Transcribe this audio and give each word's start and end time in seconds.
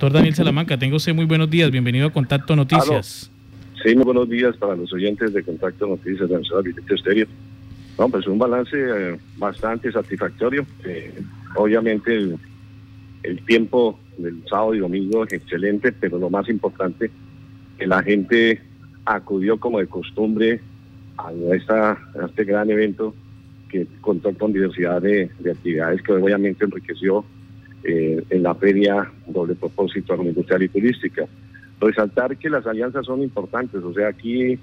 Doctor 0.00 0.16
Daniel 0.16 0.34
Salamanca, 0.36 0.78
tengo 0.78 0.94
usted 0.94 1.12
muy 1.12 1.24
buenos 1.24 1.50
días, 1.50 1.72
bienvenido 1.72 2.06
a 2.06 2.12
Contacto 2.12 2.54
Noticias. 2.54 3.32
Sí, 3.82 3.96
muy 3.96 4.04
buenos 4.04 4.28
días 4.28 4.56
para 4.56 4.76
los 4.76 4.92
oyentes 4.92 5.32
de 5.32 5.42
Contacto 5.42 5.88
Noticias 5.88 6.28
de 6.28 6.36
la 6.36 6.94
Estéreo. 6.94 7.26
No, 7.98 8.08
pues 8.08 8.24
un 8.28 8.38
balance 8.38 8.76
eh, 8.78 9.18
bastante 9.38 9.90
satisfactorio. 9.90 10.64
obviamente 11.56 12.14
el, 13.24 13.44
tiempo 13.44 13.98
del 14.18 14.40
sábado 14.48 14.76
y 14.76 14.78
domingo 14.78 15.24
es 15.24 15.32
excelente, 15.32 15.90
pero 15.90 16.16
lo 16.16 16.30
más 16.30 16.48
importante, 16.48 17.10
que 17.76 17.86
la 17.88 18.00
gente 18.00 18.60
acudió 19.04 19.58
como 19.58 19.80
de 19.80 19.88
costumbre 19.88 20.60
a, 21.16 21.32
esta, 21.56 21.98
este 22.24 22.44
gran 22.44 22.70
evento 22.70 23.16
que 23.68 23.88
contó 24.00 24.32
con 24.34 24.52
diversidad 24.52 25.02
de, 25.02 25.28
de 25.40 25.50
actividades 25.50 26.00
que 26.02 26.12
obviamente 26.12 26.64
enriqueció 26.64 27.24
eh, 27.84 28.22
en 28.30 28.42
la 28.42 28.54
feria 28.54 29.10
doble 29.26 29.54
propósito 29.54 30.12
agroindustrial 30.12 30.62
y 30.62 30.68
turística. 30.68 31.26
Resaltar 31.80 32.36
que 32.36 32.50
las 32.50 32.66
alianzas 32.66 33.06
son 33.06 33.22
importantes, 33.22 33.82
o 33.82 33.94
sea, 33.94 34.08
aquí 34.08 34.58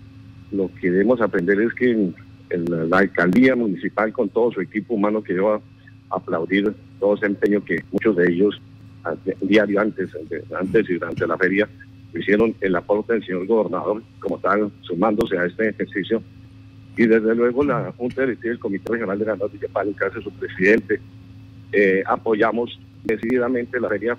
lo 0.51 0.69
que 0.79 0.91
debemos 0.91 1.21
aprender 1.21 1.59
es 1.61 1.73
que 1.73 1.91
en, 1.91 2.15
la 2.89 2.99
alcaldía 2.99 3.55
municipal 3.55 4.13
con 4.13 4.29
todo 4.29 4.51
su 4.51 4.61
equipo 4.61 4.93
humano 4.93 5.23
que 5.23 5.35
yo 5.35 5.55
a 5.55 5.61
aplaudir 6.09 6.73
todo 6.99 7.15
ese 7.15 7.25
empeño 7.25 7.63
que 7.63 7.83
muchos 7.91 8.15
de 8.15 8.31
ellos 8.31 8.61
diario 9.41 9.81
antes, 9.81 10.09
antes 10.57 10.89
y 10.89 10.93
durante 10.93 11.27
la 11.27 11.37
feria 11.37 11.67
hicieron 12.13 12.55
el 12.61 12.75
aporte 12.75 13.13
del 13.13 13.25
señor 13.25 13.45
gobernador 13.45 14.01
como 14.19 14.37
tal, 14.39 14.71
sumándose 14.81 15.37
a 15.37 15.45
este 15.45 15.69
ejercicio. 15.69 16.21
Y 16.97 17.05
desde 17.07 17.35
luego 17.35 17.63
la 17.63 17.91
Junta 17.97 18.21
Directiva 18.21 18.51
del 18.51 18.59
Comité 18.59 18.93
Regional 18.93 19.19
de 19.19 19.25
de 19.59 19.69
Palo, 19.69 19.89
en 19.89 19.95
casa 19.95 20.17
de 20.17 20.23
su 20.23 20.31
presidente, 20.31 20.99
eh, 21.73 22.03
apoyamos 22.05 22.79
decididamente 23.05 23.79
la 23.79 23.89
feria 23.89 24.17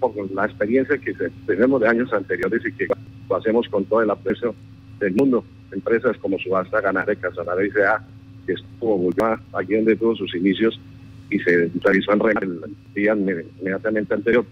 por 0.00 0.14
la 0.32 0.46
experiencia 0.46 0.98
que 0.98 1.12
tenemos 1.46 1.80
de 1.80 1.88
años 1.88 2.12
anteriores 2.12 2.62
y 2.64 2.72
que 2.72 2.86
lo 3.28 3.36
hacemos 3.36 3.68
con 3.68 3.84
todo 3.84 4.02
el 4.02 4.10
aprecio 4.10 4.54
del 5.00 5.14
mundo. 5.14 5.44
Empresas 5.72 6.16
como 6.18 6.38
Subasta 6.38 6.80
Ganare, 6.80 7.16
Casanare 7.16 7.66
y 7.66 7.70
SEA, 7.70 8.04
que 8.46 8.52
estuvo 8.54 9.10
aquí 9.52 9.74
donde 9.74 9.96
tuvo 9.96 10.16
sus 10.16 10.34
inicios 10.34 10.80
y 11.30 11.38
se 11.40 11.70
realizó 11.80 12.12
en 12.12 12.42
el 12.42 12.60
día 12.94 13.12
inmediatamente 13.14 14.14
anterior. 14.14 14.44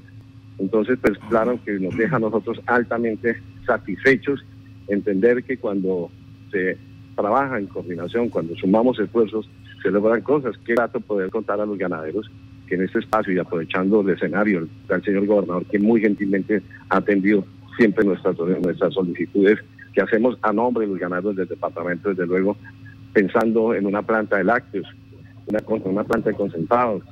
Entonces, 0.59 0.99
pues 1.01 1.19
claro 1.29 1.59
que 1.65 1.79
nos 1.79 1.97
deja 1.97 2.17
a 2.17 2.21
nosotros 2.21 2.61
altamente 2.67 3.41
satisfechos 3.67 4.45
entender 4.89 5.43
que 5.45 5.59
cuando 5.59 6.11
se 6.51 6.77
trabaja 7.15 7.59
en 7.59 7.67
coordinación, 7.67 8.29
cuando 8.29 8.55
sumamos 8.57 8.99
esfuerzos, 8.99 9.49
se 9.83 9.91
logran 9.91 10.23
cosas. 10.23 10.57
Qué 10.65 10.75
grato 10.75 11.01
poder 11.01 11.31
contar 11.31 11.61
a 11.61 11.67
los 11.67 11.79
ganaderos 11.79 12.31
que 12.67 12.75
en 12.75 12.83
este 12.83 12.99
espacio 12.99 13.33
y 13.33 13.39
aprovechando 13.39 14.01
el 14.01 14.11
escenario 14.11 14.69
del 14.89 15.03
señor 15.03 15.27
gobernador, 15.27 15.65
que 15.67 15.79
muy 15.79 16.01
gentilmente 16.01 16.63
ha 16.89 16.99
atendido 16.99 17.45
siempre 17.77 18.05
nuestras, 18.05 18.37
nuestras 18.39 18.95
solicitudes 18.95 19.59
que 19.93 20.03
hacemos 20.03 20.39
a 20.43 20.53
nombre 20.53 20.85
de 20.85 20.93
los 20.93 21.01
ganaderos 21.01 21.37
del 21.37 21.49
departamento, 21.49 22.11
desde 22.11 22.27
luego, 22.27 22.57
pensando 23.13 23.75
en 23.75 23.87
una 23.87 24.03
planta 24.03 24.37
de 24.37 24.45
lácteos, 24.45 24.87
una, 25.47 25.61
una 25.85 26.05
planta 26.05 26.31
de 26.31 26.37
concentrados, 26.37 27.03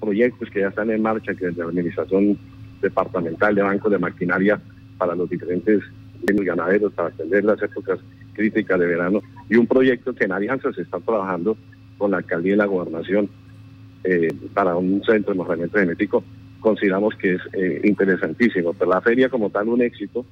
proyectos 0.00 0.48
que 0.50 0.60
ya 0.60 0.68
están 0.68 0.90
en 0.90 1.02
marcha, 1.02 1.34
que 1.34 1.46
desde 1.46 1.62
la 1.62 1.68
Administración 1.68 2.38
Departamental 2.80 3.54
de 3.54 3.62
Banco 3.62 3.90
de 3.90 3.98
Maquinaria 3.98 4.60
para 4.96 5.14
los 5.14 5.28
diferentes 5.28 5.82
ganaderos, 6.22 6.92
para 6.92 7.08
atender 7.08 7.44
las 7.44 7.62
épocas 7.62 7.98
críticas 8.32 8.80
de 8.80 8.86
verano, 8.86 9.20
y 9.50 9.56
un 9.56 9.66
proyecto 9.66 10.14
que 10.14 10.24
en 10.24 10.32
alianza 10.32 10.72
se 10.72 10.82
está 10.82 10.98
trabajando 11.00 11.56
con 11.98 12.10
la 12.10 12.18
alcaldía 12.18 12.54
y 12.54 12.56
la 12.56 12.66
gobernación 12.66 13.28
eh, 14.04 14.28
para 14.52 14.76
un 14.76 15.02
centro 15.02 15.32
de 15.32 15.38
mejoramiento 15.38 15.78
genético, 15.78 16.22
consideramos 16.60 17.14
que 17.16 17.34
es 17.34 17.40
eh, 17.52 17.80
interesantísimo. 17.84 18.74
Pero 18.74 18.90
la 18.90 19.00
feria 19.00 19.28
como 19.28 19.50
tal, 19.50 19.68
un 19.68 19.82
éxito. 19.82 20.24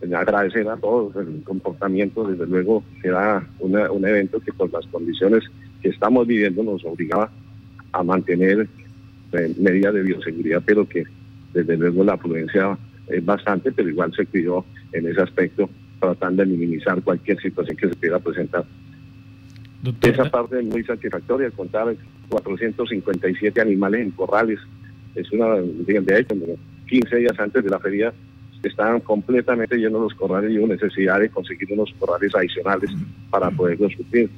Eh, 0.00 0.14
agradecer 0.14 0.68
a 0.68 0.76
todos 0.76 1.14
el 1.16 1.42
comportamiento, 1.44 2.24
desde 2.24 2.46
luego 2.46 2.82
era 3.04 3.46
un 3.60 4.04
evento 4.04 4.40
que 4.40 4.52
por 4.52 4.72
las 4.72 4.84
condiciones 4.86 5.44
que 5.80 5.90
estamos 5.90 6.26
viviendo 6.26 6.64
nos 6.64 6.84
obligaba 6.84 7.30
a 7.92 8.02
mantener 8.02 8.68
medidas 9.58 9.94
de 9.94 10.02
bioseguridad, 10.02 10.62
pero 10.66 10.88
que 10.88 11.04
desde 11.54 11.76
luego 11.76 12.04
la 12.04 12.16
prudencia 12.16 12.76
es 13.08 13.24
bastante, 13.24 13.72
pero 13.72 13.88
igual 13.88 14.12
se 14.14 14.26
cuidó 14.26 14.64
en 14.92 15.06
ese 15.06 15.20
aspecto, 15.20 15.70
tratando 16.00 16.42
de 16.42 16.50
minimizar 16.50 17.00
cualquier 17.02 17.40
situación 17.40 17.76
que 17.76 17.88
se 17.88 17.94
pudiera 17.94 18.18
presentar. 18.18 18.64
Esa 20.02 20.30
parte 20.30 20.58
es 20.60 20.64
muy 20.64 20.84
satisfactoria, 20.84 21.50
contar 21.50 21.94
457 22.32 23.60
animales 23.60 24.00
en 24.00 24.10
corrales. 24.12 24.58
Es 25.14 25.30
una, 25.32 25.56
de 25.56 26.18
hecho, 26.18 26.34
15 26.88 27.16
días 27.16 27.38
antes 27.38 27.62
de 27.62 27.70
la 27.70 27.78
feria 27.78 28.12
estaban 28.62 29.00
completamente 29.00 29.76
llenos 29.76 30.02
los 30.02 30.14
corrales 30.14 30.52
y 30.52 30.58
hubo 30.58 30.68
necesidad 30.68 31.20
de 31.20 31.28
conseguir 31.28 31.72
unos 31.72 31.92
corrales 31.98 32.34
adicionales 32.34 32.90
para 33.30 33.50
poderlos 33.50 33.92
suplir. 33.92 34.30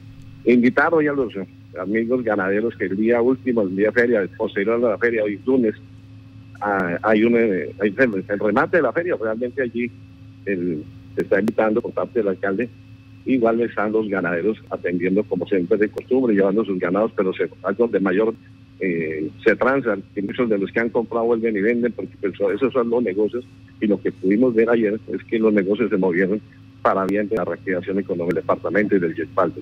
Invitar 0.45 0.93
hoy 0.95 1.07
a 1.07 1.13
los 1.13 1.33
amigos 1.81 2.25
ganaderos 2.25 2.75
que 2.77 2.87
el 2.87 2.97
día 2.97 3.21
último, 3.21 3.63
el 3.63 3.77
día 3.77 3.93
feria, 3.93 4.27
posterior 4.37 4.83
a 4.85 4.91
la 4.91 4.99
feria, 4.99 5.25
hoy 5.25 5.39
lunes, 5.45 5.75
ah, 6.61 6.99
hay 7.03 7.25
un 7.25 7.37
eh, 7.37 7.75
hay 7.81 7.95
el, 7.99 8.39
remate 8.39 8.79
de 8.79 8.83
la 8.83 8.93
feria, 8.93 9.17
realmente 9.21 9.63
allí 9.63 9.91
el, 10.47 10.83
se 11.15 11.23
está 11.23 11.41
invitando 11.41 11.81
por 11.83 11.93
parte 11.93 12.21
del 12.21 12.29
alcalde 12.29 12.69
Igual 13.27 13.61
están 13.61 13.93
los 13.93 14.09
ganaderos 14.09 14.59
atendiendo 14.71 15.25
como 15.25 15.47
siempre 15.47 15.79
de 15.79 15.89
costumbre, 15.89 16.35
llevando 16.35 16.65
sus 16.65 16.79
ganados, 16.79 17.13
pero 17.17 17.33
se, 17.33 17.49
de 17.89 18.01
mayor 18.01 18.35
eh, 18.81 19.31
se 19.45 19.57
transan, 19.57 20.03
y 20.15 20.23
muchos 20.23 20.49
de 20.49 20.59
los 20.59 20.71
que 20.71 20.81
han 20.81 20.91
comprado 20.91 21.25
vuelven 21.25 21.57
y 21.57 21.61
venden, 21.61 21.93
porque 21.93 22.15
pues, 22.21 22.35
esos 22.55 22.73
son 22.73 22.91
los 22.91 23.03
negocios, 23.03 23.45
y 23.81 23.87
lo 23.87 24.01
que 24.01 24.13
pudimos 24.13 24.55
ver 24.55 24.69
ayer 24.69 25.01
es 25.13 25.25
que 25.25 25.39
los 25.39 25.53
negocios 25.55 25.89
se 25.91 25.97
movieron 25.97 26.41
para 26.83 27.07
bien 27.07 27.29
de 27.29 27.37
la 27.37 27.45
reactivación 27.45 27.99
económica 27.99 28.35
del 28.35 28.43
departamento 28.43 28.97
y 28.97 29.01
del 29.01 29.15
YESPAL. 29.15 29.53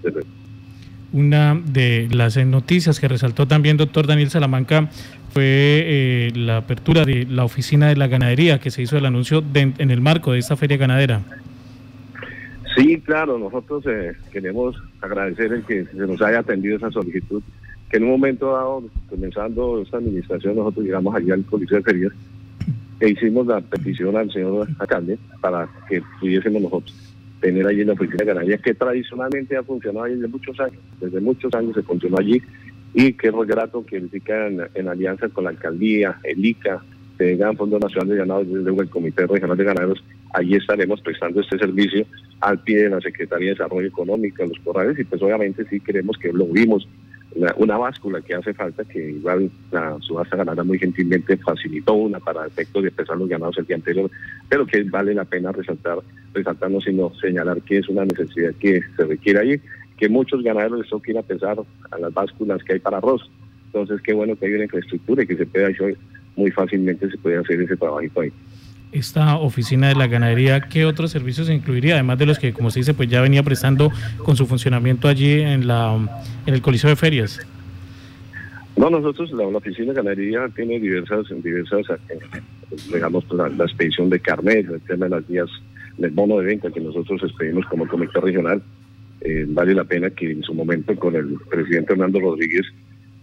Una 1.13 1.61
de 1.65 2.09
las 2.11 2.37
noticias 2.39 2.99
que 2.99 3.07
resaltó 3.07 3.47
también 3.47 3.77
doctor 3.77 4.07
Daniel 4.07 4.31
Salamanca 4.31 4.89
fue 5.33 5.45
eh, 5.45 6.33
la 6.35 6.59
apertura 6.59 7.05
de 7.05 7.27
la 7.27 7.45
oficina 7.45 7.89
de 7.89 7.97
la 7.97 8.07
ganadería 8.07 8.59
que 8.59 8.71
se 8.71 8.83
hizo 8.83 8.97
el 8.97 9.07
anuncio 9.07 9.45
en 9.55 9.91
el 9.91 10.01
marco 10.01 10.33
de 10.33 10.39
esta 10.39 10.57
feria 10.57 10.79
ganadera. 10.79 11.21
Sí, 12.77 13.01
claro, 13.01 13.39
nosotros 13.39 13.85
eh, 13.87 14.15
queremos 14.33 14.77
agradecer 15.01 15.53
el 15.53 15.65
que 15.65 15.85
se 15.85 15.97
nos 15.97 16.21
haya 16.23 16.39
atendido 16.39 16.77
esa 16.77 16.91
solicitud, 16.91 17.43
que 17.91 17.99
en 17.99 18.05
un 18.05 18.11
momento 18.11 18.53
dado, 18.53 18.85
comenzando 19.11 19.83
esta 19.83 19.99
administración, 19.99 20.57
nosotros 20.57 20.87
llegamos 20.87 21.15
allí 21.15 21.31
al 21.31 21.45
Coliseo 21.45 21.79
de 21.79 21.85
Ferias 21.85 22.13
e 23.01 23.11
hicimos 23.11 23.47
la 23.47 23.61
petición 23.61 24.17
al 24.17 24.31
señor 24.33 24.69
alcalde 24.79 25.19
para 25.41 25.69
que 25.89 26.03
pudiésemos 26.21 26.63
nosotros 26.63 26.95
tener 27.41 27.67
allí 27.67 27.85
la 27.85 27.95
oficina 27.95 28.19
de 28.19 28.25
ganadería, 28.25 28.59
que 28.59 28.73
tradicionalmente 28.73 29.57
ha 29.57 29.63
funcionado 29.65 30.05
allí 30.05 30.15
desde 30.15 30.29
muchos 30.29 30.61
años, 30.61 30.81
desde 31.01 31.21
muchos 31.21 31.53
años 31.55 31.75
se 31.75 31.83
funcionó 31.83 32.19
allí, 32.19 32.41
y 32.95 33.13
qué 33.15 33.33
grato 33.47 33.85
que 33.85 33.97
en, 33.97 34.11
en 34.75 34.89
alianza 34.89 35.29
con 35.29 35.45
la 35.45 35.51
alcaldía, 35.51 36.19
el 36.23 36.45
ICA, 36.45 36.81
tengan 37.19 37.57
Fondo 37.57 37.79
Nacional 37.79 38.09
de 38.09 38.17
Ganados, 38.17 38.47
desde 38.49 38.71
el 38.71 38.89
Comité 38.89 39.27
Regional 39.27 39.57
de 39.57 39.65
Ganaderos, 39.65 40.05
allí 40.33 40.57
estaremos 40.57 41.01
prestando 41.01 41.41
este 41.41 41.59
servicio 41.59 42.05
al 42.41 42.59
pie 42.61 42.85
de 42.85 42.91
la 42.91 43.01
Secretaría 43.01 43.49
de 43.49 43.55
Desarrollo 43.55 43.89
Económico, 43.89 44.45
los 44.45 44.59
corrales, 44.61 44.99
y 44.99 45.05
pues 45.05 45.23
obviamente 45.23 45.65
sí 45.69 45.81
queremos 45.81 46.17
que 46.19 46.33
lo 46.33 46.47
vimos, 46.47 46.89
una 47.57 47.79
báscula 47.79 48.21
que 48.21 48.35
hace 48.35 48.53
falta, 48.53 48.85
que 48.85 49.11
igual 49.11 49.51
la 49.71 49.97
subasta 50.01 50.37
ganada 50.37 50.65
muy 50.65 50.79
gentilmente 50.79 51.37
facilitó 51.39 51.95
una 51.95 52.21
para 52.21 52.47
efectos 52.47 52.83
de 52.83 52.91
empezar 52.91 53.17
los 53.17 53.29
ganados 53.29 53.57
el 53.59 53.67
día 53.67 53.77
anterior, 53.77 54.11
pero 54.49 54.67
que 54.67 54.83
vale 54.85 55.15
la 55.15 55.25
pena 55.25 55.51
resaltar, 55.51 55.99
resaltarnos 56.35 56.85
sino 56.85 57.13
señalar 57.15 57.63
que 57.63 57.79
es 57.79 57.89
una 57.89 58.05
necesidad 58.05 58.53
que 58.61 58.81
se 58.97 59.05
requiere 59.05 59.39
allí, 59.41 59.61
que 59.97 60.09
muchos 60.09 60.43
ganaderos 60.43 60.85
eso 60.85 61.01
quieren 61.01 61.23
pensar 61.23 61.57
a 61.91 61.99
las 61.99 62.13
básculas 62.13 62.63
que 62.65 62.75
hay 62.75 62.81
para 62.81 62.99
arroz. 62.99 63.23
Entonces, 63.67 64.03
qué 64.03 64.13
bueno 64.13 64.37
que 64.37 64.47
hay 64.47 64.55
una 64.55 64.65
infraestructura 64.65 65.23
y 65.23 65.27
que 65.27 65.37
se 65.37 65.47
pueda 65.47 65.69
hacer 65.69 65.97
muy 66.37 66.51
fácilmente 66.51 67.11
se 67.11 67.19
puede 67.19 67.39
hacer 67.39 67.61
ese 67.61 67.77
trabajito 67.77 68.21
ahí. 68.21 68.33
Esta 68.93 69.37
oficina 69.37 69.89
de 69.89 69.95
la 69.95 70.07
ganadería, 70.07 70.61
¿qué 70.61 70.85
otros 70.85 71.11
servicios 71.11 71.49
incluiría? 71.49 71.95
Además 71.95 72.19
de 72.19 72.27
los 72.27 72.39
que, 72.39 72.53
como 72.53 72.71
se 72.71 72.81
dice, 72.81 72.93
pues 72.95 73.09
ya 73.09 73.23
venía 73.23 73.43
prestando 73.43 73.91
con 74.19 74.37
su 74.37 74.47
funcionamiento 74.47 75.09
allí 75.09 75.41
en, 75.41 75.67
la, 75.67 75.97
en 76.47 76.55
el 76.55 76.61
Coliseo 76.61 76.91
de 76.91 76.97
Ferias. 76.97 77.41
No, 78.77 78.91
nosotros, 78.91 79.31
la, 79.33 79.45
oficina 79.47 79.93
de 79.93 80.03
ganadería 80.03 80.49
tiene 80.55 80.79
diversas, 80.79 81.27
diversas 81.43 81.87
eh, 82.09 82.41
digamos, 82.93 83.25
la, 83.33 83.49
expedición 83.65 84.11
de 84.11 84.21
carnet, 84.21 84.69
el 84.69 84.81
tema 84.83 85.07
de 85.07 85.11
las 85.11 85.29
vías 85.29 85.49
del 85.99 86.11
bono 86.11 86.39
de 86.39 86.47
venta 86.47 86.71
que 86.71 86.81
nosotros 86.81 87.23
expedimos 87.23 87.67
como 87.67 87.87
comité 87.87 88.21
regional. 88.21 88.63
Eh, 89.21 89.47
vale 89.49 89.75
la 89.75 89.85
pena 89.85 90.11
que 90.11 90.33
en 90.33 90.43
su 90.43 90.53
momento 90.53 90.97
con 90.97 91.15
el 91.15 91.37
presidente 91.49 91.93
Hernando 91.93 92.19
Rodríguez 92.19 92.67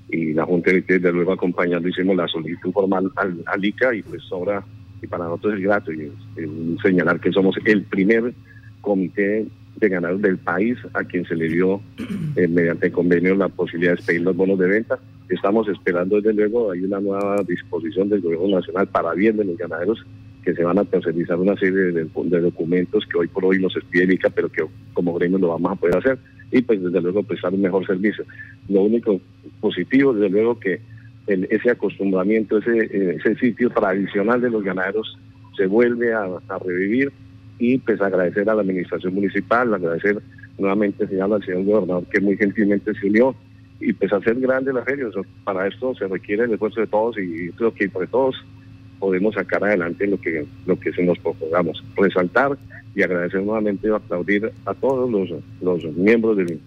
y 0.10 0.34
la 0.34 0.46
Junta 0.46 0.72
de 0.72 1.12
luego 1.12 1.34
acompañando 1.34 1.90
hicimos 1.90 2.16
la 2.16 2.28
solicitud 2.28 2.72
formal 2.72 3.12
al, 3.16 3.66
ICA 3.66 3.96
y 3.96 4.02
pues 4.04 4.24
ahora, 4.32 4.64
y 5.02 5.08
para 5.08 5.26
nosotros 5.26 5.56
es 5.56 5.62
grato 5.62 5.92
y, 5.92 6.12
señalar 6.82 7.20
que 7.20 7.32
somos 7.32 7.56
el 7.66 7.84
primer 7.84 8.34
comité 8.82 9.46
de 9.76 9.90
ganaderos 9.90 10.22
del 10.22 10.38
país 10.38 10.78
a 10.94 11.04
quien 11.04 11.26
se 11.26 11.36
le 11.36 11.48
dio 11.48 11.82
eh, 12.36 12.48
mediante 12.48 12.92
convenio 12.92 13.36
la 13.36 13.50
posibilidad 13.50 13.94
de 13.94 13.96
expedir 13.96 14.22
los 14.22 14.36
bonos 14.36 14.60
de 14.60 14.68
venta 14.68 15.00
Estamos 15.30 15.68
esperando, 15.68 16.16
desde 16.16 16.34
luego, 16.34 16.72
hay 16.72 16.84
una 16.84 17.00
nueva 17.00 17.44
disposición 17.48 18.10
del 18.10 18.22
Gobierno 18.22 18.58
Nacional 18.58 18.88
para 18.88 19.14
bien 19.14 19.38
de 19.38 19.46
los 19.46 19.58
ganaderos 19.58 20.04
que 20.44 20.56
se 20.56 20.64
van 20.64 20.80
a 20.80 20.86
tercerizar 20.86 21.38
una 21.38 21.56
serie 21.56 21.92
de, 21.92 22.06
documentos 22.42 23.06
que 23.06 23.18
hoy 23.18 23.28
por 23.28 23.46
hoy 23.46 23.62
nos 23.62 23.76
expide 23.76 24.18
pero 24.34 24.50
que 24.50 24.64
como 24.94 25.14
gremio 25.14 25.38
lo 25.38 25.50
vamos 25.50 25.72
a 25.72 25.76
poder 25.76 25.98
hacer 25.98 26.18
y 26.52 26.62
pues 26.62 26.82
desde 26.82 27.02
luego 27.02 27.22
prestar 27.22 27.54
un 27.54 27.62
mejor 27.62 27.86
servicio. 27.86 28.24
Lo 28.70 28.82
único 28.82 29.22
positivo, 29.60 30.14
desde 30.14 30.30
luego, 30.30 30.60
que 30.60 30.82
ese 31.30 31.72
acostumbramiento, 31.72 32.58
ese, 32.58 32.78
eh, 32.78 33.18
ese 33.18 33.36
sitio 33.36 33.70
tradicional 33.70 34.42
de 34.42 34.50
los 34.50 34.64
ganaderos 34.64 35.18
se 35.56 35.68
vuelve 35.68 36.14
a, 36.14 36.28
revivir 36.66 37.12
y 37.58 37.78
pues 37.80 38.02
agradecer 38.02 38.50
a 38.50 38.56
la 38.56 38.62
administración 38.62 39.14
municipal, 39.14 39.74
agradecer 39.74 40.22
nuevamente 40.58 41.08
señal 41.08 41.34
al 41.34 41.44
señor 41.44 41.66
gobernador 41.66 42.06
que 42.06 42.22
muy 42.22 42.38
gentilmente 42.38 42.94
se 42.94 43.08
unió 43.08 43.36
y 43.80 43.94
pues 43.94 44.12
hacer 44.12 44.40
grande 44.40 44.74
la 44.74 44.84
feria. 44.84 45.08
para 45.44 45.68
esto 45.68 45.94
se 45.96 46.08
requiere 46.08 46.46
el 46.46 46.54
esfuerzo 46.54 46.82
de 46.82 46.88
todos 46.88 47.18
y 47.18 47.50
creo 47.52 47.74
que 47.74 47.86
entre 47.86 48.08
todos 48.08 48.36
podemos 49.00 49.36
sacar 49.36 49.64
adelante 49.64 50.08
lo 50.08 50.20
que 50.20 50.46
lo 50.66 50.80
que 50.80 50.92
se 50.92 51.04
nos 51.04 51.20
propongamos. 51.20 51.84
Resaltar 51.96 52.58
y 52.96 53.04
agradecer 53.04 53.42
nuevamente, 53.42 53.90
aplaudir 53.90 54.52
a 54.66 54.74
todos 54.74 55.10
los, 55.10 55.30
los 55.62 55.84
miembros 55.96 56.38
de, 56.38 56.58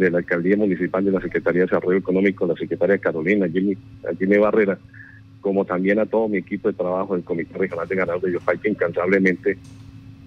de 0.00 0.10
la 0.10 0.18
Alcaldía 0.18 0.56
Municipal, 0.56 1.04
de 1.04 1.12
la 1.12 1.20
Secretaría 1.20 1.60
de 1.60 1.66
Desarrollo 1.66 1.98
Económico, 1.98 2.46
la 2.46 2.56
Secretaria 2.56 2.98
Carolina, 2.98 3.48
Jimmy, 3.48 3.76
Jimmy 4.18 4.38
Barrera, 4.38 4.78
como 5.40 5.64
también 5.64 5.98
a 5.98 6.06
todo 6.06 6.28
mi 6.28 6.38
equipo 6.38 6.68
de 6.68 6.74
trabajo 6.74 7.14
del 7.14 7.24
Comité 7.24 7.56
Regional 7.56 7.88
de 7.88 7.96
Ganados 7.96 8.22
de 8.22 8.32
Yopay, 8.32 8.58
que 8.58 8.70
incansablemente 8.70 9.58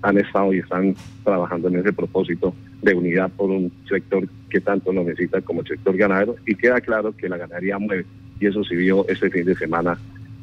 han 0.02 0.18
estado 0.18 0.54
y 0.54 0.60
están 0.60 0.96
trabajando 1.24 1.70
en 1.70 1.78
ese 1.78 1.94
propósito 1.94 2.54
de 2.81 2.94
unidad 2.94 3.31
por 3.31 3.50
un 3.50 3.72
sector 3.88 4.28
que 4.50 4.60
tanto 4.60 4.92
lo 4.92 5.04
necesita 5.04 5.42
como 5.42 5.62
el 5.62 5.68
sector 5.68 5.96
ganadero. 5.96 6.36
Y 6.46 6.56
queda 6.56 6.81
claro 6.81 7.16
que 7.16 7.30
la 7.30 7.38
ganadería 7.38 7.80
mueve, 7.80 8.06
y 8.40 8.48
eso 8.48 8.64
se 8.64 8.75
vio 8.75 9.08
este 9.08 9.30
fin 9.30 9.46
de 9.46 9.56
semana 9.56 9.98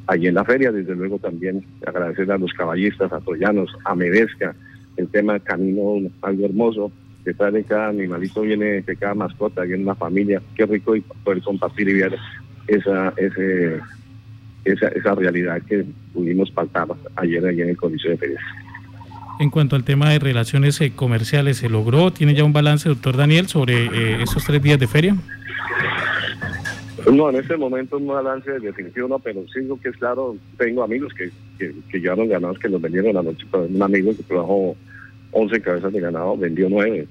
allí 0.07 0.27
en 0.27 0.35
la 0.35 0.45
feria. 0.45 0.73
Desde 0.73 0.95
luego 0.95 1.19
también 1.19 1.63
agradecer 1.87 2.31
a 2.33 2.39
los 2.39 2.53
caballistas, 2.53 3.13
a 3.13 3.21
Troyanos, 3.21 3.71
a 3.85 3.95
Medesca, 3.95 4.55
el 4.97 5.09
tema 5.09 5.39
camino, 5.41 6.11
algo 6.23 6.47
hermoso. 6.47 6.93
Detrás 7.25 7.53
de 7.53 7.65
cada 7.65 7.89
animalito 7.89 8.43
viene, 8.43 8.81
de 8.83 8.97
cada 8.97 9.15
mascota, 9.15 9.63
viene 9.63 9.83
una 9.83 9.95
familia. 9.95 10.41
Qué 10.55 10.67
rico 10.67 10.97
y 10.97 11.01
poder 11.01 11.43
compartir 11.43 11.89
y 11.89 11.95
ver 11.95 12.17
esa, 12.67 13.13
ese, 13.17 13.79
esa, 14.65 14.89
esa 14.89 15.15
realidad 15.15 15.61
que 15.69 15.85
pudimos 16.13 16.51
palpar 16.51 16.89
ayer, 17.17 17.45
ayer 17.45 17.65
en 17.65 17.71
el 17.71 17.77
Coliseo 17.77 18.13
de 18.13 18.17
Ferias. 18.17 18.43
En 19.39 19.51
cuanto 19.51 19.75
al 19.75 19.85
tema 19.85 20.11
de 20.11 20.19
relaciones 20.19 20.81
eh, 20.81 20.93
comerciales, 20.95 21.59
¿se 21.59 21.71
logró? 21.71 22.13
¿Tiene 22.13 22.35
ya 22.35 22.45
un 22.45 22.53
balance, 22.53 22.89
doctor 22.89 23.17
Daniel, 23.17 23.49
sobre 23.49 23.87
eh, 23.87 24.23
esos 24.23 24.45
tres 24.45 24.63
días 24.63 24.79
de 24.79 24.87
feria? 24.87 25.17
No, 27.11 27.31
en 27.31 27.37
este 27.37 27.57
momento 27.57 27.97
un 27.97 28.09
balance 28.09 28.51
definitivo 28.61 29.09
no, 29.09 29.19
pero 29.19 29.43
sí 29.53 29.61
que 29.83 29.89
es 29.89 29.97
claro, 29.97 30.37
tengo 30.59 30.83
amigos 30.83 31.15
que, 31.15 31.31
que, 31.59 31.75
que 31.91 31.99
llevaron 31.99 32.29
ganados 32.29 32.59
que 32.59 32.69
los 32.69 32.81
vendieron 32.81 33.17
anoche, 33.17 33.47
un 33.53 33.83
amigo 33.83 34.15
que 34.15 34.23
trabajó 34.23 34.77
11 35.33 35.61
cabezas 35.61 35.93
de 35.93 36.01
ganado, 36.01 36.37
vendió 36.37 36.69
9. 36.69 37.07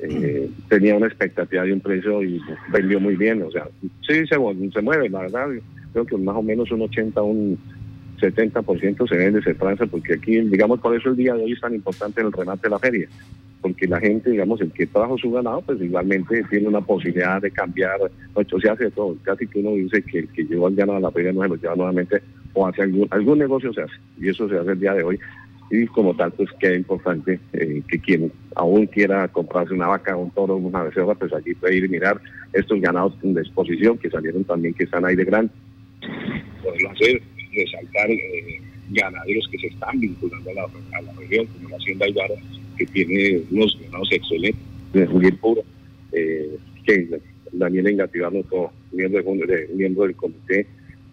Eh, 0.00 0.50
tenía 0.68 0.96
una 0.96 1.06
expectativa 1.06 1.62
de 1.62 1.72
un 1.72 1.80
precio 1.80 2.22
y 2.24 2.40
vendió 2.72 2.98
muy 2.98 3.14
bien, 3.14 3.40
o 3.42 3.50
sea, 3.52 3.68
sí 3.80 4.26
se, 4.26 4.26
se 4.26 4.82
mueve, 4.82 5.08
la 5.08 5.20
verdad, 5.20 5.46
creo 5.92 6.04
que 6.04 6.16
más 6.16 6.34
o 6.34 6.42
menos 6.42 6.72
un 6.72 6.82
80, 6.82 7.22
un 7.22 7.56
70% 8.20 9.08
se 9.08 9.16
vende, 9.16 9.42
se 9.42 9.54
transa, 9.54 9.86
porque 9.86 10.14
aquí, 10.14 10.40
digamos, 10.40 10.80
por 10.80 10.96
eso 10.96 11.10
el 11.10 11.16
día 11.16 11.34
de 11.34 11.44
hoy 11.44 11.52
es 11.52 11.60
tan 11.60 11.74
importante 11.74 12.20
el 12.20 12.32
remate 12.32 12.62
de 12.62 12.70
la 12.70 12.78
feria, 12.80 13.08
porque 13.60 13.86
la 13.86 14.00
gente, 14.00 14.30
digamos, 14.30 14.60
el 14.60 14.72
que 14.72 14.86
trajo 14.86 15.16
su 15.18 15.30
ganado, 15.30 15.60
pues 15.62 15.80
igualmente 15.80 16.42
tiene 16.50 16.66
una 16.68 16.80
posibilidad 16.80 17.40
de 17.40 17.50
cambiar, 17.52 18.00
o 18.34 18.60
se 18.60 18.68
hace 18.68 18.90
todo, 18.90 19.16
casi 19.22 19.46
que 19.46 19.60
uno 19.60 19.70
dice 19.74 20.02
que 20.02 20.20
el 20.20 20.28
que 20.28 20.44
llevó 20.44 20.68
el 20.68 20.74
ganado 20.74 20.98
a 20.98 21.00
la 21.00 21.10
feria 21.10 21.32
no 21.32 21.42
se 21.42 21.48
lo 21.48 21.56
lleva 21.56 21.76
nuevamente, 21.76 22.22
o 22.54 22.66
hace 22.66 22.82
algún, 22.82 23.06
algún 23.10 23.38
negocio 23.38 23.72
se 23.72 23.82
hace, 23.82 23.94
y 24.18 24.28
eso 24.28 24.48
se 24.48 24.58
hace 24.58 24.72
el 24.72 24.80
día 24.80 24.94
de 24.94 25.04
hoy, 25.04 25.18
y 25.72 25.86
como 25.86 26.14
tal, 26.14 26.30
pues 26.32 26.50
queda 26.60 26.76
importante 26.76 27.40
eh, 27.54 27.80
que 27.88 27.98
quien 27.98 28.30
aún 28.56 28.86
quiera 28.86 29.26
comprarse 29.28 29.72
una 29.72 29.86
vaca, 29.86 30.14
un 30.14 30.30
toro, 30.30 30.56
una 30.56 30.82
becerra, 30.82 31.14
pues 31.14 31.32
allí 31.32 31.54
puede 31.54 31.76
ir 31.76 31.84
y 31.86 31.88
mirar 31.88 32.20
estos 32.52 32.78
ganados 32.78 33.14
de 33.22 33.40
exposición 33.40 33.96
que 33.96 34.10
salieron 34.10 34.44
también, 34.44 34.74
que 34.74 34.84
están 34.84 35.06
ahí 35.06 35.16
de 35.16 35.24
gran. 35.24 35.50
Poderlo 36.62 36.90
hacer, 36.90 37.22
resaltar 37.54 38.10
eh, 38.10 38.60
ganaderos 38.90 39.48
que 39.50 39.58
se 39.60 39.68
están 39.68 39.98
vinculando 39.98 40.50
a 40.50 40.54
la, 40.54 41.12
región, 41.18 41.46
como 41.46 41.70
la 41.70 41.76
Hacienda 41.78 42.06
Ibarra, 42.06 42.34
que 42.76 42.84
tiene 42.84 43.40
unos 43.50 43.78
ganados 43.82 44.12
excelentes, 44.12 44.60
de 44.92 45.06
Julián 45.06 45.38
Puro, 45.38 45.62
eh, 46.12 46.54
que 46.84 47.18
Daniel 47.50 47.86
Engativar, 47.86 48.30
nuestro 48.30 48.70
miembro, 48.92 49.22
de, 49.22 49.70
miembro 49.74 50.02
del 50.02 50.16
comité, 50.16 50.66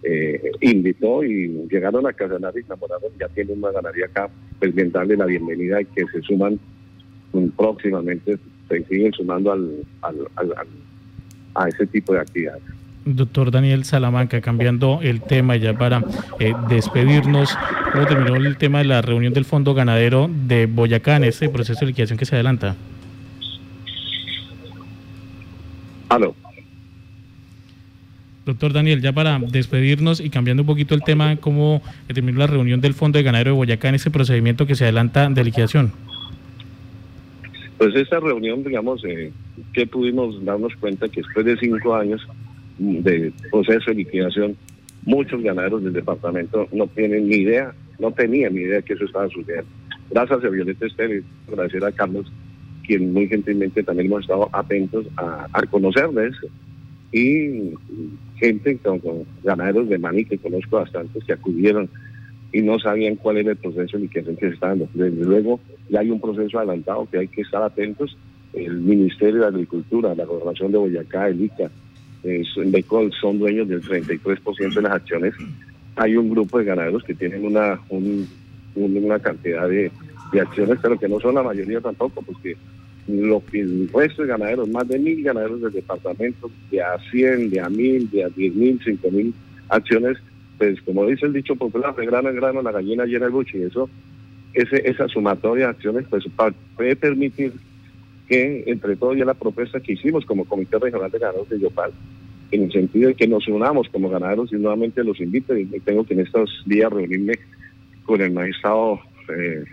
eh, 0.03 0.51
invitó 0.61 1.23
y 1.23 1.47
llegaron 1.69 2.07
a 2.07 2.13
Casanar 2.13 2.53
y 2.55 2.59
enamoraron, 2.59 3.11
ya 3.19 3.27
tienen 3.29 3.57
una 3.57 3.71
ganadería 3.71 4.05
acá, 4.05 4.29
pues 4.59 4.73
bien 4.73 4.91
darle 4.91 5.17
la 5.17 5.25
bienvenida 5.25 5.81
y 5.81 5.85
que 5.85 6.05
se 6.07 6.21
suman 6.21 6.59
próximamente, 7.57 8.37
se 8.67 8.83
siguen 8.85 9.13
sumando 9.13 9.51
al, 9.51 9.83
al, 10.01 10.27
al, 10.35 10.53
a 11.55 11.67
ese 11.67 11.85
tipo 11.87 12.13
de 12.13 12.19
actividades 12.19 12.63
doctor 13.15 13.51
Daniel 13.51 13.85
Salamanca, 13.85 14.41
cambiando 14.41 14.99
el 15.01 15.21
tema 15.21 15.55
ya 15.55 15.77
para 15.77 16.03
eh, 16.39 16.53
despedirnos, 16.69 17.57
¿cómo 17.91 18.05
terminó 18.05 18.35
el 18.35 18.57
tema 18.57 18.79
de 18.79 18.85
la 18.85 19.01
reunión 19.01 19.33
del 19.33 19.45
Fondo 19.45 19.73
Ganadero 19.73 20.29
de 20.29 20.65
Boyacá 20.65 21.17
en 21.17 21.25
este 21.25 21.49
proceso 21.49 21.81
de 21.81 21.87
liquidación 21.87 22.17
que 22.17 22.25
se 22.25 22.35
adelanta? 22.35 22.75
Aló. 26.09 26.35
Doctor 28.45 28.73
Daniel, 28.73 29.01
ya 29.01 29.13
para 29.13 29.39
despedirnos 29.39 30.19
y 30.19 30.29
cambiando 30.29 30.63
un 30.63 30.67
poquito 30.67 30.95
el 30.95 31.03
tema, 31.03 31.35
¿cómo 31.37 31.81
terminó 32.07 32.39
la 32.39 32.47
reunión 32.47 32.81
del 32.81 32.93
Fondo 32.93 33.17
de 33.17 33.23
Ganadero 33.23 33.51
de 33.51 33.57
Boyacá 33.57 33.89
en 33.89 33.95
ese 33.95 34.11
procedimiento 34.11 34.65
que 34.65 34.75
se 34.75 34.85
adelanta 34.85 35.29
de 35.29 35.43
liquidación? 35.43 35.91
Pues 37.77 37.95
esta 37.95 38.19
reunión, 38.19 38.63
digamos, 38.63 39.03
eh, 39.05 39.31
que 39.73 39.87
pudimos 39.87 40.43
darnos 40.43 40.75
cuenta 40.75 41.07
que 41.07 41.21
después 41.21 41.45
de 41.45 41.57
cinco 41.57 41.95
años 41.95 42.25
de 42.77 43.31
proceso 43.51 43.91
de 43.91 43.95
liquidación, 43.97 44.55
muchos 45.05 45.41
ganaderos 45.41 45.83
del 45.83 45.93
departamento 45.93 46.67
no 46.71 46.87
tienen 46.87 47.29
ni 47.29 47.37
idea, 47.37 47.73
no 47.99 48.11
tenían 48.11 48.55
ni 48.55 48.61
idea 48.61 48.81
que 48.81 48.93
eso 48.93 49.05
estaba 49.05 49.29
sucediendo. 49.29 49.69
Gracias 50.09 50.43
a 50.43 50.49
Violeta 50.49 50.85
Estérez, 50.85 51.23
agradecer 51.47 51.85
a 51.85 51.91
Carlos, 51.91 52.31
quien 52.85 53.13
muy 53.13 53.27
gentilmente 53.27 53.83
también 53.83 54.07
hemos 54.07 54.21
estado 54.21 54.49
atentos 54.51 55.05
a, 55.17 55.61
conocer 55.69 56.09
de 56.09 56.27
eso. 56.27 56.47
Y 57.11 57.73
gente 58.37 58.77
con, 58.77 59.01
ganaderos 59.43 59.89
de 59.89 59.97
maní, 59.97 60.25
que 60.25 60.37
conozco 60.37 60.77
bastantes, 60.77 61.23
que 61.23 61.33
acudieron 61.33 61.89
y 62.51 62.61
no 62.61 62.79
sabían 62.79 63.15
cuál 63.15 63.37
era 63.37 63.51
el 63.51 63.57
proceso 63.57 63.97
liquidación 63.97 64.35
que 64.35 64.47
se 64.47 64.53
estaba 64.53 64.71
dando. 64.71 64.89
Desde 64.93 65.23
luego, 65.23 65.59
ya 65.89 65.99
hay 65.99 66.09
un 66.09 66.19
proceso 66.19 66.57
adelantado 66.57 67.07
que 67.09 67.19
hay 67.19 67.27
que 67.27 67.41
estar 67.41 67.61
atentos. 67.61 68.17
El 68.53 68.79
Ministerio 68.79 69.41
de 69.41 69.47
Agricultura, 69.47 70.15
la 70.15 70.25
Gobernación 70.25 70.71
de 70.71 70.77
Boyacá, 70.79 71.27
el 71.27 71.41
ICA, 71.41 71.69
eh, 72.23 72.43
son 73.21 73.39
dueños 73.39 73.67
del 73.67 73.81
33% 73.81 74.73
de 74.73 74.81
las 74.81 74.93
acciones. 74.93 75.33
Hay 75.95 76.15
un 76.15 76.29
grupo 76.29 76.57
de 76.57 76.65
ganaderos 76.65 77.03
que 77.03 77.13
tienen 77.13 77.45
una, 77.45 77.79
una 78.75 79.19
cantidad 79.19 79.67
de, 79.67 79.91
acciones, 80.39 80.77
pero 80.81 80.97
que 80.97 81.09
no 81.09 81.19
son 81.19 81.35
la 81.35 81.43
mayoría 81.43 81.81
tampoco, 81.81 82.21
porque 82.21 82.55
los, 83.09 83.43
el 83.53 83.89
resto 83.93 84.21
de 84.21 84.29
ganaderos, 84.29 84.69
más 84.69 84.87
de 84.87 84.99
mil 84.99 85.23
ganaderos 85.23 85.61
del 85.61 85.73
departamento, 85.73 86.49
de 86.71 86.81
a 86.81 86.97
100, 87.11 87.49
de 87.49 87.59
a 87.59 87.69
mil, 87.69 88.09
de 88.09 88.23
a 88.23 88.29
10 88.29 88.55
mil, 88.55 88.79
5 88.83 89.11
mil 89.11 89.33
acciones, 89.69 90.17
pues 90.57 90.81
como 90.81 91.05
dice 91.05 91.25
el 91.25 91.33
dicho 91.33 91.55
popular, 91.55 91.95
de 91.95 92.05
grano 92.05 92.29
en 92.29 92.35
grano 92.35 92.61
la 92.61 92.71
gallina 92.71 93.05
llena 93.05 93.25
el 93.25 93.31
buche, 93.31 93.57
y 93.57 93.63
eso, 93.63 93.89
ese, 94.53 94.87
esa 94.89 95.07
sumatoria 95.07 95.65
de 95.65 95.71
acciones 95.71 96.05
pues 96.09 96.25
puede 96.75 96.95
permitir 96.95 97.53
que 98.27 98.63
entre 98.67 98.95
todos 98.95 99.17
ya 99.17 99.25
la 99.25 99.33
propuesta 99.33 99.79
que 99.79 99.93
hicimos 99.93 100.25
como 100.25 100.45
Comité 100.45 100.77
Regional 100.77 101.09
de 101.09 101.19
Ganaderos 101.19 101.49
de 101.49 101.59
Yopal, 101.59 101.91
en 102.51 102.63
el 102.63 102.71
sentido 102.71 103.09
de 103.09 103.15
que 103.15 103.27
nos 103.27 103.47
unamos 103.47 103.89
como 103.89 104.09
ganaderos 104.09 104.51
y 104.51 104.55
nuevamente 104.55 105.03
los 105.03 105.19
invito 105.19 105.55
y 105.55 105.65
tengo 105.65 106.03
que 106.03 106.13
en 106.13 106.21
estos 106.21 106.63
días 106.65 106.91
reunirme 106.91 107.33
con 108.05 108.21
el 108.21 108.31
magistrado, 108.31 108.99
eh, 109.29 109.63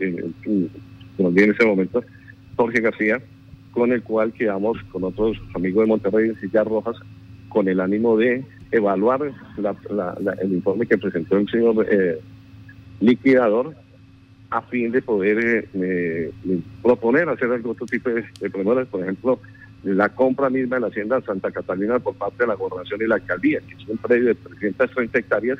eh, 0.00 0.24
en 1.18 1.50
ese 1.50 1.64
momento, 1.64 2.04
Jorge 2.56 2.80
García, 2.80 3.20
con 3.72 3.92
el 3.92 4.02
cual 4.02 4.32
quedamos 4.32 4.78
con 4.92 5.04
otros 5.04 5.36
amigos 5.54 5.84
de 5.84 5.88
Monterrey 5.88 6.30
y 6.30 6.34
Sillas 6.36 6.66
Rojas 6.66 6.96
con 7.48 7.68
el 7.68 7.80
ánimo 7.80 8.16
de 8.16 8.44
evaluar 8.70 9.20
el 9.22 10.52
informe 10.52 10.86
que 10.86 10.98
presentó 10.98 11.36
el 11.36 11.48
señor 11.48 11.86
eh, 11.88 12.18
liquidador 13.00 13.74
a 14.50 14.62
fin 14.62 14.92
de 14.92 15.02
poder 15.02 15.68
eh, 15.74 16.30
proponer 16.82 17.28
hacer 17.28 17.50
algún 17.50 17.72
otro 17.72 17.86
tipo 17.86 18.10
de, 18.10 18.24
de 18.40 18.50
por 18.50 19.02
ejemplo, 19.02 19.40
la 19.82 20.08
compra 20.08 20.48
misma 20.50 20.76
de 20.76 20.82
la 20.82 20.86
Hacienda 20.88 21.20
Santa 21.22 21.50
Catalina 21.50 21.98
por 21.98 22.14
parte 22.14 22.44
de 22.44 22.46
la 22.48 22.54
Gobernación 22.54 23.02
y 23.02 23.06
la 23.06 23.16
Alcaldía, 23.16 23.60
que 23.60 23.74
es 23.74 23.88
un 23.88 23.98
predio 23.98 24.26
de 24.28 24.34
330 24.34 25.18
hectáreas 25.18 25.58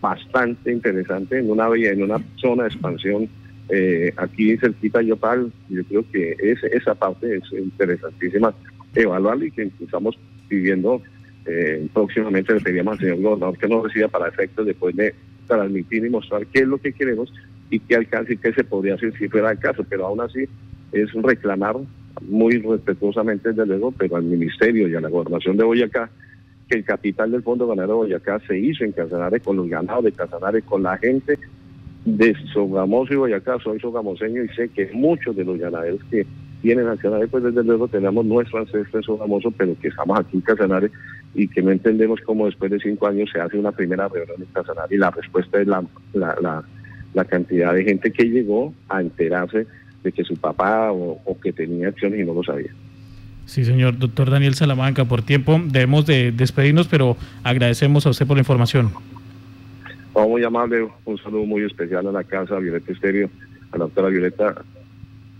bastante 0.00 0.72
interesante 0.72 1.38
en 1.38 1.50
una 1.50 1.68
en 1.74 2.02
una 2.02 2.18
zona 2.36 2.64
de 2.64 2.68
expansión 2.68 3.28
eh, 3.68 4.12
aquí 4.16 4.56
cerquita 4.56 5.02
Yopal. 5.02 5.52
Yo 5.68 5.84
creo 5.84 6.04
que 6.10 6.36
esa 6.72 6.94
parte 6.94 7.36
es 7.36 7.42
interesantísima 7.52 8.54
evaluar 8.94 9.42
y 9.42 9.50
que 9.50 9.70
estamos 9.80 10.18
pidiendo 10.48 11.02
eh, 11.46 11.86
próximamente 11.92 12.54
le 12.54 12.60
pedíamos 12.60 12.92
al 12.94 12.98
señor 12.98 13.20
gobernador 13.22 13.58
que 13.58 13.68
nos 13.68 13.84
reciba 13.84 14.08
para 14.08 14.28
efectos 14.28 14.66
después 14.66 14.94
de 14.96 15.14
transmitir 15.46 16.04
y 16.04 16.10
mostrar 16.10 16.46
qué 16.46 16.60
es 16.60 16.68
lo 16.68 16.78
que 16.78 16.92
queremos 16.92 17.32
y 17.70 17.80
qué 17.80 17.96
alcance 17.96 18.34
y 18.34 18.36
qué 18.36 18.52
se 18.52 18.64
podría 18.64 18.94
hacer 18.94 19.16
si 19.16 19.28
fuera 19.28 19.50
el 19.50 19.58
caso, 19.58 19.84
pero 19.88 20.06
aún 20.06 20.20
así 20.20 20.44
es 20.92 21.12
reclamar 21.14 21.76
muy 22.22 22.58
respetuosamente 22.58 23.50
desde 23.50 23.66
luego, 23.66 23.92
pero 23.92 24.16
al 24.16 24.24
ministerio 24.24 24.88
y 24.88 24.94
a 24.94 25.00
la 25.00 25.08
gobernación 25.08 25.56
de 25.56 25.64
Boyacá 25.64 26.10
que 26.68 26.76
el 26.76 26.84
capital 26.84 27.30
del 27.30 27.42
Fondo 27.42 27.66
Ganadero 27.66 27.94
de 27.94 27.98
Boyacá 28.08 28.40
se 28.46 28.58
hizo 28.58 28.84
en 28.84 28.92
Casanare 28.92 29.40
con 29.40 29.56
los 29.56 29.68
ganados 29.68 30.04
de 30.04 30.12
Casanare, 30.12 30.62
con 30.62 30.82
la 30.82 30.98
gente 30.98 31.38
de 32.16 32.34
Sogamoso 32.52 33.12
y 33.12 33.16
Boyacá. 33.16 33.58
Soy 33.62 33.78
sogamoseño 33.80 34.44
y 34.44 34.48
sé 34.48 34.68
que 34.70 34.90
muchos 34.92 35.36
de 35.36 35.44
los 35.44 35.58
ganaderos 35.58 36.00
que 36.10 36.26
vienen 36.62 36.88
a 36.88 36.96
Casanare, 36.96 37.28
pues 37.28 37.44
desde 37.44 37.62
luego 37.62 37.86
tenemos 37.88 38.24
nuestro 38.24 38.60
ancestro 38.60 38.98
en 38.98 39.02
Sogamoso, 39.02 39.50
pero 39.50 39.78
que 39.80 39.88
estamos 39.88 40.18
aquí 40.18 40.36
en 40.36 40.40
Casanare 40.40 40.90
y 41.34 41.46
que 41.48 41.62
no 41.62 41.70
entendemos 41.70 42.20
cómo 42.24 42.46
después 42.46 42.70
de 42.70 42.80
cinco 42.80 43.06
años 43.06 43.30
se 43.32 43.40
hace 43.40 43.58
una 43.58 43.72
primera 43.72 44.08
reunión 44.08 44.40
en 44.40 44.46
Casanare 44.52 44.94
y 44.94 44.98
la 44.98 45.10
respuesta 45.10 45.60
es 45.60 45.66
la, 45.66 45.84
la, 46.14 46.36
la, 46.40 46.64
la 47.14 47.24
cantidad 47.24 47.74
de 47.74 47.84
gente 47.84 48.10
que 48.10 48.24
llegó 48.24 48.72
a 48.88 49.00
enterarse 49.00 49.66
de 50.02 50.12
que 50.12 50.24
su 50.24 50.36
papá 50.36 50.90
o, 50.92 51.20
o 51.24 51.40
que 51.40 51.52
tenía 51.52 51.88
acciones 51.88 52.20
y 52.20 52.24
no 52.24 52.34
lo 52.34 52.42
sabía. 52.42 52.70
Sí, 53.46 53.64
señor 53.64 53.98
doctor 53.98 54.30
Daniel 54.30 54.54
Salamanca, 54.54 55.06
por 55.06 55.22
tiempo 55.22 55.60
debemos 55.68 56.04
de 56.06 56.32
despedirnos, 56.32 56.86
pero 56.86 57.16
agradecemos 57.44 58.06
a 58.06 58.10
usted 58.10 58.26
por 58.26 58.36
la 58.36 58.42
información. 58.42 58.90
Oh, 60.20 60.28
muy 60.28 60.42
amable, 60.42 60.88
un 61.04 61.16
saludo 61.18 61.46
muy 61.46 61.62
especial 61.62 62.04
a 62.08 62.10
la 62.10 62.24
casa 62.24 62.58
Violeta 62.58 62.90
Estéreo, 62.90 63.30
a 63.70 63.78
la 63.78 63.84
doctora 63.84 64.08
Violeta, 64.08 64.64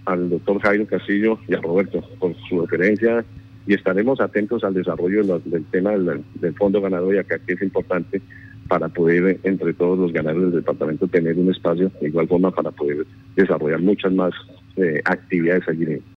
al 0.04 0.30
doctor 0.30 0.60
Jairo 0.60 0.86
Castillo 0.86 1.36
y 1.48 1.54
a 1.54 1.60
Roberto 1.60 2.00
por 2.20 2.32
su 2.48 2.60
referencia 2.60 3.24
y 3.66 3.74
estaremos 3.74 4.20
atentos 4.20 4.62
al 4.62 4.74
desarrollo 4.74 5.40
del, 5.40 5.64
tema 5.72 5.98
del, 5.98 6.54
fondo 6.54 6.80
ganador 6.80 7.12
y 7.12 7.18
acá 7.18 7.40
que 7.40 7.54
es 7.54 7.62
importante 7.62 8.22
para 8.68 8.88
poder 8.88 9.40
entre 9.42 9.74
todos 9.74 9.98
los 9.98 10.12
ganadores 10.12 10.52
del 10.52 10.60
departamento 10.60 11.08
tener 11.08 11.36
un 11.36 11.50
espacio 11.50 11.90
de 12.00 12.06
igual 12.06 12.28
forma 12.28 12.52
para 12.52 12.70
poder 12.70 13.04
desarrollar 13.34 13.80
muchas 13.80 14.12
más 14.12 14.32
eh, 14.76 15.02
actividades 15.04 15.68
allí. 15.68 16.00